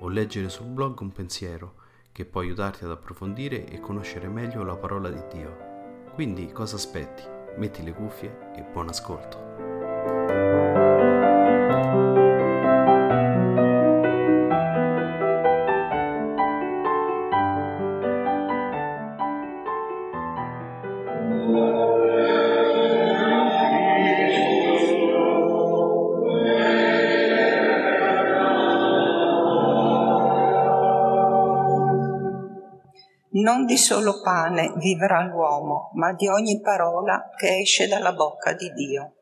o 0.00 0.08
leggere 0.08 0.48
sul 0.48 0.66
blog 0.66 1.00
un 1.00 1.12
pensiero 1.12 1.74
che 2.12 2.24
può 2.24 2.40
aiutarti 2.40 2.84
ad 2.84 2.90
approfondire 2.90 3.66
e 3.66 3.80
conoscere 3.80 4.28
meglio 4.28 4.62
la 4.64 4.76
parola 4.76 5.08
di 5.08 5.22
Dio. 5.32 5.68
Quindi 6.14 6.50
cosa 6.52 6.76
aspetti? 6.76 7.22
Metti 7.56 7.82
le 7.82 7.92
cuffie 7.92 8.52
e 8.56 8.62
buon 8.62 8.88
ascolto. 8.88 9.69
Non 33.32 33.64
di 33.64 33.76
solo 33.76 34.20
pane 34.22 34.72
vivrà 34.78 35.22
l'uomo, 35.22 35.92
ma 35.94 36.12
di 36.14 36.26
ogni 36.26 36.60
parola 36.60 37.30
che 37.36 37.60
esce 37.60 37.86
dalla 37.86 38.12
bocca 38.12 38.54
di 38.54 38.72
Dio. 38.72 39.14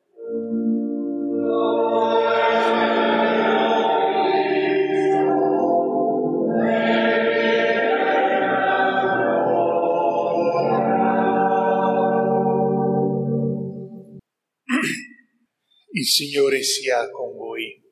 Il 15.90 16.04
Signore 16.06 16.62
sia 16.62 17.10
con 17.10 17.36
voi. 17.36 17.82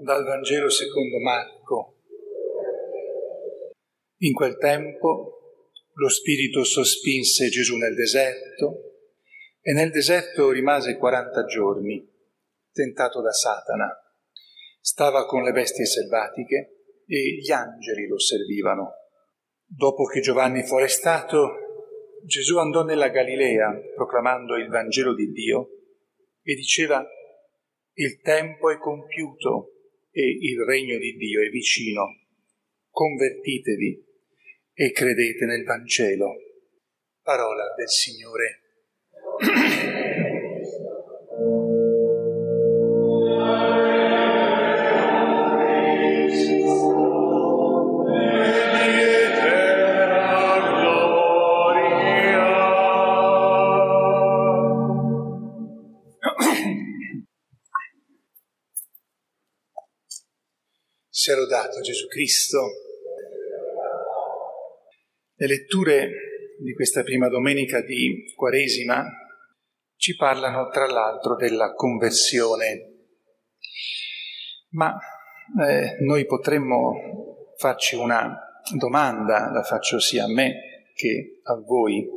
Dal 0.00 0.22
Vangelo 0.22 0.68
secondo 0.68 1.18
Marco. 1.18 1.55
In 4.26 4.32
quel 4.32 4.58
tempo 4.58 5.70
lo 5.92 6.08
Spirito 6.08 6.64
sospinse 6.64 7.48
Gesù 7.48 7.76
nel 7.76 7.94
deserto 7.94 9.04
e 9.60 9.72
nel 9.72 9.92
deserto 9.92 10.50
rimase 10.50 10.96
40 10.96 11.44
giorni, 11.44 12.04
tentato 12.72 13.22
da 13.22 13.30
Satana. 13.30 13.88
Stava 14.80 15.26
con 15.26 15.44
le 15.44 15.52
bestie 15.52 15.86
selvatiche 15.86 17.02
e 17.06 17.36
gli 17.36 17.52
angeli 17.52 18.08
lo 18.08 18.18
servivano. 18.18 18.94
Dopo 19.64 20.06
che 20.06 20.18
Giovanni 20.18 20.64
fu 20.64 20.74
arrestato, 20.74 22.18
Gesù 22.24 22.58
andò 22.58 22.82
nella 22.82 23.10
Galilea 23.10 23.80
proclamando 23.94 24.56
il 24.56 24.66
Vangelo 24.66 25.14
di 25.14 25.30
Dio 25.30 25.68
e 26.42 26.56
diceva 26.56 27.06
il 27.92 28.20
tempo 28.22 28.72
è 28.72 28.78
compiuto 28.78 29.70
e 30.10 30.36
il 30.40 30.64
regno 30.64 30.98
di 30.98 31.14
Dio 31.14 31.42
è 31.42 31.48
vicino. 31.48 32.06
Convertitevi 32.90 34.05
e 34.78 34.92
credete 34.92 35.46
nel 35.46 35.64
Vangelo. 35.64 36.34
Parola 37.22 37.72
del 37.74 37.88
Signore. 37.88 38.60
Sia 61.08 61.34
lodato 61.34 61.80
Gesù 61.80 62.06
Cristo. 62.08 62.85
Le 65.38 65.46
letture 65.48 66.10
di 66.58 66.72
questa 66.72 67.02
prima 67.02 67.28
domenica 67.28 67.82
di 67.82 68.32
Quaresima 68.34 69.04
ci 69.96 70.16
parlano 70.16 70.70
tra 70.70 70.86
l'altro 70.86 71.36
della 71.36 71.74
conversione, 71.74 73.08
ma 74.70 74.96
eh, 75.62 75.96
noi 76.00 76.24
potremmo 76.24 77.52
farci 77.58 77.96
una 77.96 78.34
domanda, 78.74 79.50
la 79.50 79.62
faccio 79.62 80.00
sia 80.00 80.24
a 80.24 80.32
me 80.32 80.88
che 80.94 81.40
a 81.42 81.56
voi, 81.56 82.08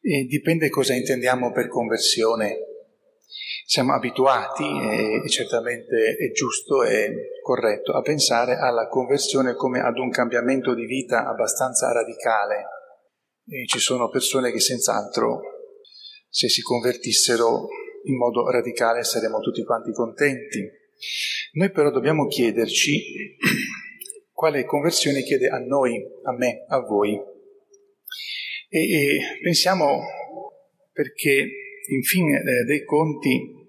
e 0.00 0.24
dipende 0.24 0.70
cosa 0.70 0.94
intendiamo 0.94 1.52
per 1.52 1.68
conversione. 1.68 2.60
Siamo 3.66 3.94
abituati, 3.94 4.62
e 4.62 5.28
certamente 5.28 6.16
è 6.16 6.30
giusto 6.32 6.82
e 6.82 7.38
corretto, 7.40 7.92
a 7.92 8.02
pensare 8.02 8.56
alla 8.56 8.88
conversione 8.88 9.54
come 9.54 9.80
ad 9.80 9.96
un 9.98 10.10
cambiamento 10.10 10.74
di 10.74 10.84
vita 10.84 11.26
abbastanza 11.26 11.90
radicale. 11.90 12.64
E 13.46 13.66
ci 13.66 13.78
sono 13.78 14.10
persone 14.10 14.52
che 14.52 14.60
senz'altro, 14.60 15.40
se 16.28 16.48
si 16.48 16.60
convertissero 16.60 17.68
in 18.04 18.16
modo 18.16 18.50
radicale, 18.50 19.02
saremmo 19.02 19.40
tutti 19.40 19.64
quanti 19.64 19.92
contenti. 19.92 20.70
Noi 21.52 21.70
però 21.70 21.90
dobbiamo 21.90 22.26
chiederci 22.26 23.36
quale 24.30 24.64
conversione 24.66 25.22
chiede 25.22 25.48
a 25.48 25.58
noi, 25.58 26.04
a 26.22 26.32
me, 26.36 26.64
a 26.68 26.80
voi. 26.80 27.18
E, 28.68 28.78
e 28.78 29.18
pensiamo 29.42 30.02
perché 30.92 31.48
in 31.88 32.02
fin 32.02 32.34
eh, 32.34 32.64
dei 32.64 32.84
conti 32.84 33.62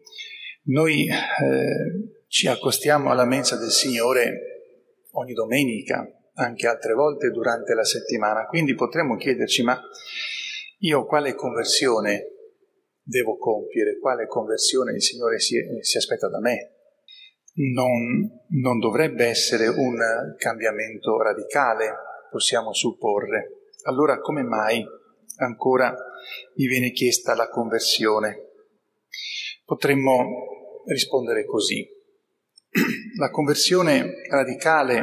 noi 0.66 1.08
eh, 1.08 2.24
ci 2.28 2.48
accostiamo 2.48 3.12
alla 3.12 3.26
mensa 3.26 3.58
del 3.58 3.70
Signore 3.70 4.54
ogni 5.12 5.34
domenica, 5.34 6.08
anche 6.36 6.68
altre 6.68 6.94
volte 6.94 7.30
durante 7.30 7.74
la 7.74 7.84
settimana, 7.86 8.46
quindi 8.46 8.74
potremmo 8.74 9.16
chiederci 9.16 9.64
ma 9.64 9.80
io 10.80 11.06
quale 11.06 11.36
conversione 11.36 12.28
devo 13.02 13.38
compiere, 13.38 14.00
quale 14.00 14.28
conversione 14.28 14.94
il 14.94 15.02
Signore 15.02 15.40
si, 15.40 15.58
si 15.82 15.98
aspetta 15.98 16.28
da 16.28 16.40
me? 16.40 16.72
Non, 17.58 18.30
non 18.62 18.80
dovrebbe 18.80 19.26
essere 19.26 19.68
un 19.68 19.98
cambiamento 20.38 21.22
radicale, 21.22 21.94
possiamo 22.30 22.74
supporre. 22.74 23.70
Allora 23.84 24.20
come 24.20 24.42
mai 24.42 24.84
ancora 25.38 25.94
mi 26.56 26.68
viene 26.68 26.92
chiesta 26.92 27.36
la 27.36 27.50
conversione? 27.50 28.52
Potremmo 29.66 30.82
rispondere 30.86 31.46
così. 31.46 31.88
La 33.18 33.32
conversione 33.32 34.28
radicale, 34.30 34.96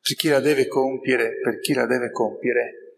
per 0.00 0.16
chi 0.16 0.28
la 0.28 0.40
deve 0.40 0.66
compiere, 0.66 1.40
per 1.42 1.58
chi 1.60 1.72
la 1.72 1.86
deve 1.86 2.10
compiere, 2.10 2.88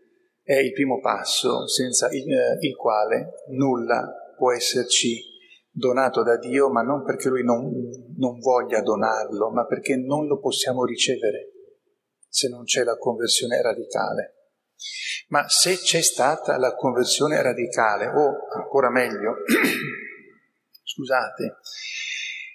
è 0.42 0.56
il 0.56 0.72
primo 0.72 0.98
passo 0.98 1.68
senza 1.68 2.08
il, 2.10 2.28
eh, 2.28 2.56
il 2.66 2.74
quale 2.74 3.44
nulla 3.50 4.34
può 4.36 4.52
esserci 4.52 5.22
donato 5.70 6.24
da 6.24 6.36
Dio, 6.36 6.68
ma 6.70 6.82
non 6.82 7.04
perché 7.04 7.28
Lui 7.28 7.44
non, 7.44 7.70
non 8.16 8.40
voglia 8.40 8.82
donarlo, 8.82 9.50
ma 9.50 9.64
perché 9.66 9.96
non 9.96 10.26
lo 10.26 10.40
possiamo 10.40 10.84
ricevere. 10.84 11.52
se 12.32 12.48
non 12.48 12.62
c'è 12.62 12.84
la 12.84 12.96
conversione 12.96 13.60
radicale. 13.60 14.39
Ma 15.28 15.48
se 15.48 15.76
c'è 15.78 16.02
stata 16.02 16.56
la 16.58 16.74
conversione 16.74 17.40
radicale, 17.40 18.06
o 18.06 18.46
ancora 18.54 18.90
meglio, 18.90 19.36
scusate, 20.82 21.58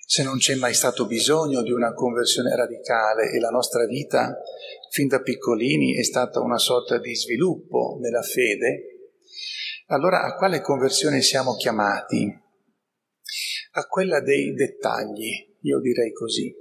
se 0.05 0.23
non 0.23 0.37
c'è 0.37 0.55
mai 0.55 0.73
stato 0.73 1.07
bisogno 1.07 1.61
di 1.61 1.71
una 1.71 1.93
conversione 1.93 2.55
radicale 2.55 3.31
e 3.31 3.39
la 3.39 3.49
nostra 3.49 3.85
vita 3.85 4.37
fin 4.91 5.07
da 5.07 5.19
piccolini 5.21 5.97
è 5.97 6.03
stata 6.03 6.39
una 6.39 6.57
sorta 6.57 6.99
di 6.99 7.15
sviluppo 7.15 7.97
nella 7.99 8.21
fede, 8.21 9.11
allora 9.87 10.23
a 10.23 10.35
quale 10.35 10.61
conversione 10.61 11.21
siamo 11.21 11.55
chiamati? 11.55 12.33
A 13.71 13.85
quella 13.87 14.21
dei 14.21 14.53
dettagli, 14.53 15.57
io 15.61 15.79
direi 15.79 16.13
così. 16.13 16.53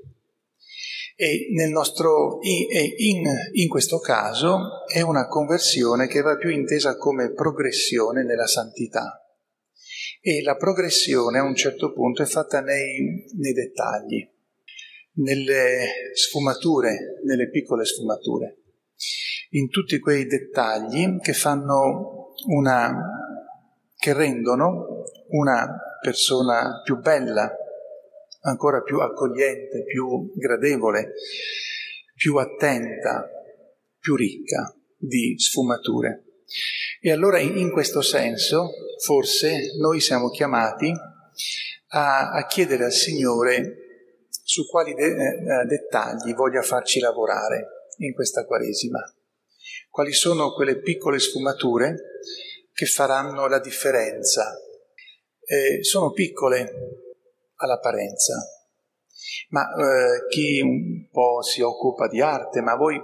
E 1.17 1.47
nostro, 1.71 2.41
in, 2.43 3.23
in 3.53 3.69
questo 3.69 4.01
caso 4.01 4.85
è 4.93 5.01
una 5.01 5.29
conversione 5.29 6.09
che 6.09 6.23
va 6.23 6.37
più 6.37 6.51
intesa 6.51 6.97
come 6.97 7.33
progressione 7.33 8.25
nella 8.25 8.49
santità. 8.49 9.21
E 10.21 10.43
la 10.43 10.57
progressione 10.57 11.39
a 11.39 11.45
un 11.45 11.55
certo 11.55 11.93
punto 11.93 12.23
è 12.23 12.27
fatta 12.27 12.61
nei, 12.61 13.27
nei 13.37 13.53
dettagli, 13.53 14.29
nelle 15.15 16.13
sfumature, 16.15 17.21
nelle 17.25 17.49
piccole 17.49 17.85
sfumature, 17.85 18.63
in 19.51 19.69
tutti 19.69 20.01
quei 20.01 20.27
dettagli 20.27 21.21
che 21.21 21.33
fanno 21.33 22.33
una, 22.49 22.93
che 23.97 24.13
rendono 24.13 25.05
una 25.29 25.77
persona 26.01 26.81
più 26.83 26.99
bella, 26.99 27.55
ancora 28.45 28.83
più 28.83 28.99
accogliente, 28.99 29.85
più 29.85 30.33
gradevole, 30.35 31.13
più 32.15 32.37
attenta, 32.37 33.29
più 33.99 34.17
ricca 34.17 34.75
di 34.97 35.35
sfumature. 35.39 36.25
E 37.01 37.11
allora 37.11 37.39
in 37.39 37.71
questo 37.71 38.01
senso 38.01 38.71
forse 39.03 39.77
noi 39.79 40.01
siamo 40.01 40.31
chiamati 40.31 40.93
a, 41.89 42.31
a 42.31 42.47
chiedere 42.47 42.85
al 42.85 42.93
Signore 42.93 43.79
su 44.43 44.67
quali 44.67 44.95
de, 44.95 45.07
eh, 45.07 45.65
dettagli 45.67 46.35
voglia 46.35 46.63
farci 46.63 47.01
lavorare 47.01 47.89
in 47.99 48.15
questa 48.15 48.45
Quaresima. 48.45 49.01
Quali 49.89 50.13
sono 50.13 50.53
quelle 50.53 50.81
piccole 50.81 51.19
sfumature 51.19 51.97
che 52.73 52.87
faranno 52.87 53.47
la 53.47 53.61
differenza. 53.61 54.53
Eh, 55.47 55.83
sono 55.85 56.11
piccole 56.11 57.04
all'apparenza, 57.65 58.35
ma 59.51 59.63
eh, 59.63 60.27
chi 60.29 60.61
un 60.61 61.09
po' 61.11 61.43
si 61.43 61.61
occupa 61.61 62.09
di 62.09 62.21
arte, 62.21 62.61
ma 62.61 62.77
voi 62.77 63.03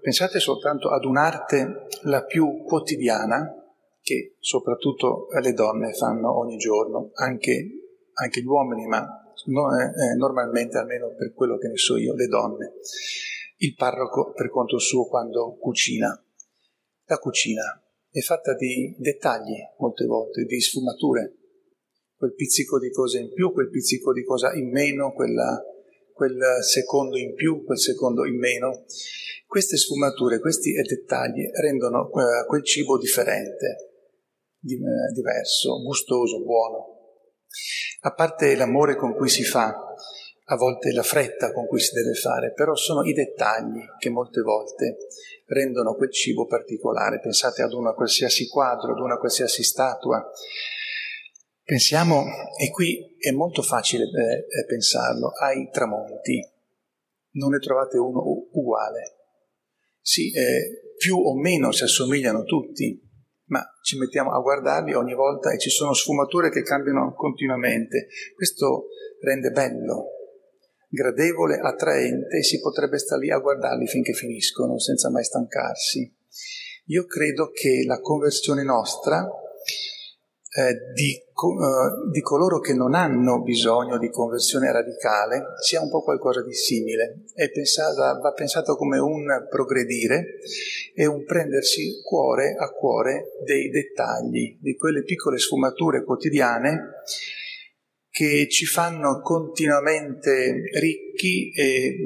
pensate 0.00 0.38
soltanto 0.38 0.90
ad 0.90 1.04
un'arte 1.04 1.86
la 2.02 2.24
più 2.24 2.62
quotidiana, 2.64 3.56
che 4.00 4.36
soprattutto 4.40 5.28
le 5.40 5.52
donne 5.52 5.92
fanno 5.92 6.38
ogni 6.38 6.56
giorno, 6.56 7.10
anche, 7.14 7.66
anche 8.14 8.40
gli 8.40 8.46
uomini, 8.46 8.86
ma 8.86 9.06
no, 9.46 9.78
eh, 9.78 9.84
eh, 9.84 10.14
normalmente, 10.16 10.78
almeno 10.78 11.14
per 11.16 11.32
quello 11.32 11.56
che 11.56 11.68
ne 11.68 11.76
so 11.76 11.96
io, 11.96 12.14
le 12.14 12.26
donne. 12.26 12.74
Il 13.58 13.74
parroco, 13.74 14.32
per 14.32 14.50
conto 14.50 14.78
suo, 14.78 15.06
quando 15.06 15.56
cucina. 15.56 16.08
La 17.04 17.18
cucina 17.18 17.62
è 18.10 18.20
fatta 18.20 18.54
di 18.54 18.94
dettagli, 18.98 19.56
molte 19.78 20.04
volte, 20.04 20.44
di 20.44 20.60
sfumature. 20.60 21.36
Quel 22.22 22.34
pizzico 22.34 22.78
di 22.78 22.92
cosa 22.92 23.18
in 23.18 23.32
più, 23.32 23.50
quel 23.50 23.68
pizzico 23.68 24.12
di 24.12 24.22
cosa 24.22 24.54
in 24.54 24.70
meno, 24.70 25.12
quella, 25.12 25.60
quel 26.14 26.62
secondo 26.62 27.18
in 27.18 27.34
più, 27.34 27.64
quel 27.64 27.80
secondo 27.80 28.24
in 28.24 28.38
meno. 28.38 28.84
Queste 29.44 29.76
sfumature, 29.76 30.38
questi 30.38 30.70
dettagli 30.70 31.50
rendono 31.60 32.08
eh, 32.12 32.46
quel 32.46 32.62
cibo 32.62 32.96
differente, 32.96 33.66
eh, 33.66 35.12
diverso, 35.12 35.82
gustoso, 35.82 36.44
buono. 36.44 36.86
A 38.02 38.12
parte 38.12 38.54
l'amore 38.54 38.94
con 38.94 39.16
cui 39.16 39.28
si 39.28 39.42
fa, 39.42 39.74
a 40.44 40.56
volte 40.56 40.92
la 40.92 41.02
fretta 41.02 41.50
con 41.50 41.66
cui 41.66 41.80
si 41.80 41.92
deve 41.92 42.14
fare, 42.14 42.52
però 42.52 42.76
sono 42.76 43.02
i 43.02 43.12
dettagli 43.14 43.80
che 43.98 44.10
molte 44.10 44.42
volte 44.42 44.96
rendono 45.46 45.96
quel 45.96 46.12
cibo 46.12 46.46
particolare. 46.46 47.18
Pensate 47.18 47.62
ad 47.62 47.72
una 47.72 47.94
qualsiasi 47.94 48.46
quadro, 48.46 48.92
ad 48.92 49.00
una 49.00 49.18
qualsiasi 49.18 49.64
statua. 49.64 50.24
Pensiamo, 51.72 52.26
e 52.62 52.68
qui 52.68 53.16
è 53.18 53.30
molto 53.30 53.62
facile 53.62 54.04
eh, 54.04 54.60
eh 54.60 54.66
pensarlo, 54.66 55.28
ai 55.28 55.70
tramonti. 55.72 56.38
Non 57.36 57.52
ne 57.52 57.60
trovate 57.60 57.96
uno 57.96 58.20
uguale. 58.52 59.16
Sì, 60.02 60.30
eh, 60.32 60.92
più 60.98 61.16
o 61.16 61.34
meno 61.34 61.72
si 61.72 61.84
assomigliano 61.84 62.44
tutti, 62.44 63.00
ma 63.46 63.64
ci 63.82 63.96
mettiamo 63.96 64.34
a 64.34 64.40
guardarli 64.42 64.92
ogni 64.92 65.14
volta 65.14 65.50
e 65.50 65.58
ci 65.58 65.70
sono 65.70 65.94
sfumature 65.94 66.50
che 66.50 66.60
cambiano 66.60 67.14
continuamente. 67.14 68.08
Questo 68.34 68.88
rende 69.22 69.50
bello, 69.50 70.08
gradevole, 70.90 71.56
attraente 71.56 72.36
e 72.36 72.42
si 72.42 72.60
potrebbe 72.60 72.98
stare 72.98 73.22
lì 73.22 73.30
a 73.30 73.38
guardarli 73.38 73.86
finché 73.86 74.12
finiscono 74.12 74.78
senza 74.78 75.08
mai 75.08 75.24
stancarsi. 75.24 76.14
Io 76.88 77.06
credo 77.06 77.48
che 77.50 77.84
la 77.86 77.98
conversione 77.98 78.62
nostra 78.62 79.26
eh, 80.54 80.92
di, 80.92 81.18
uh, 81.32 82.10
di, 82.10 82.20
coloro 82.20 82.58
che 82.58 82.74
non 82.74 82.94
hanno 82.94 83.40
bisogno 83.40 83.96
di 83.96 84.10
conversione 84.10 84.70
radicale 84.70 85.44
sia 85.62 85.80
un 85.80 85.88
po' 85.88 86.02
qualcosa 86.02 86.42
di 86.42 86.52
simile. 86.52 87.24
Pensata, 87.52 88.18
va 88.20 88.32
pensato 88.32 88.76
come 88.76 88.98
un 88.98 89.46
progredire 89.48 90.40
e 90.94 91.06
un 91.06 91.24
prendersi 91.24 92.02
cuore 92.02 92.54
a 92.58 92.70
cuore 92.70 93.38
dei 93.46 93.70
dettagli, 93.70 94.58
di 94.60 94.76
quelle 94.76 95.04
piccole 95.04 95.38
sfumature 95.38 96.04
quotidiane 96.04 96.96
che 98.10 98.46
ci 98.50 98.66
fanno 98.66 99.22
continuamente 99.22 100.64
ricchi 100.78 101.50
e 101.50 101.64
eh, 101.64 101.96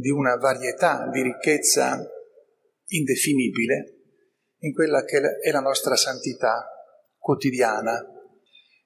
di 0.00 0.08
una 0.08 0.36
varietà 0.36 1.10
di 1.12 1.20
ricchezza 1.20 2.02
indefinibile 2.86 3.98
in 4.60 4.72
quella 4.72 5.04
che 5.04 5.20
è 5.42 5.50
la 5.50 5.60
nostra 5.60 5.94
santità 5.94 6.66
quotidiana 7.22 7.92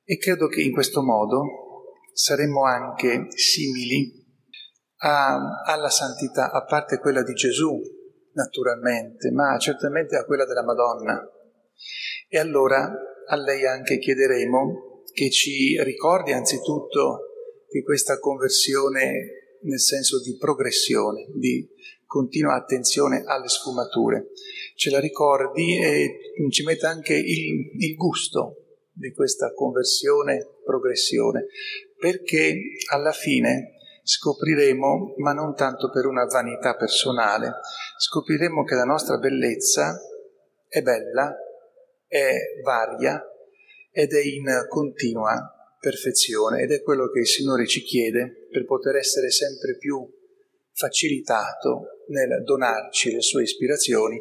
e 0.04 0.18
credo 0.18 0.46
che 0.46 0.60
in 0.60 0.72
questo 0.72 1.02
modo 1.02 1.44
saremmo 2.12 2.64
anche 2.64 3.28
simili 3.30 4.24
a, 4.98 5.62
alla 5.64 5.88
santità, 5.88 6.52
a 6.52 6.64
parte 6.64 6.98
quella 6.98 7.22
di 7.22 7.32
Gesù, 7.32 7.80
naturalmente, 8.32 9.30
ma 9.30 9.56
certamente 9.58 10.16
a 10.16 10.24
quella 10.24 10.44
della 10.44 10.64
Madonna. 10.64 11.20
E 12.28 12.38
allora 12.38 12.92
a 13.28 13.36
lei 13.36 13.66
anche 13.66 13.98
chiederemo 13.98 15.02
che 15.12 15.30
ci 15.30 15.82
ricordi 15.82 16.32
anzitutto 16.32 17.20
di 17.70 17.82
questa 17.82 18.18
conversione 18.18 19.58
nel 19.62 19.80
senso 19.80 20.20
di 20.20 20.36
progressione, 20.36 21.26
di 21.34 21.68
continua 22.04 22.54
attenzione 22.54 23.22
alle 23.24 23.48
sfumature. 23.48 24.28
Ce 24.76 24.90
la 24.90 25.00
ricordi 25.00 25.82
e 25.82 26.34
ci 26.50 26.62
metta 26.62 26.90
anche 26.90 27.14
il, 27.14 27.70
il 27.78 27.96
gusto 27.96 28.80
di 28.92 29.10
questa 29.12 29.52
conversione, 29.54 30.46
progressione, 30.62 31.46
perché 31.98 32.54
alla 32.92 33.12
fine 33.12 33.78
scopriremo, 34.02 35.14
ma 35.16 35.32
non 35.32 35.54
tanto 35.54 35.90
per 35.90 36.04
una 36.04 36.26
vanità 36.26 36.76
personale, 36.76 37.54
scopriremo 37.96 38.64
che 38.64 38.74
la 38.74 38.84
nostra 38.84 39.16
bellezza 39.16 39.98
è 40.68 40.82
bella, 40.82 41.34
è 42.06 42.36
varia 42.62 43.20
ed 43.90 44.12
è 44.12 44.20
in 44.20 44.44
continua 44.68 45.74
perfezione 45.80 46.62
ed 46.62 46.72
è 46.72 46.82
quello 46.82 47.08
che 47.08 47.20
il 47.20 47.26
Signore 47.26 47.66
ci 47.66 47.80
chiede 47.80 48.46
per 48.50 48.66
poter 48.66 48.96
essere 48.96 49.30
sempre 49.30 49.78
più 49.78 50.06
facilitato 50.72 52.02
nel 52.08 52.42
donarci 52.44 53.14
le 53.14 53.22
sue 53.22 53.42
ispirazioni 53.42 54.20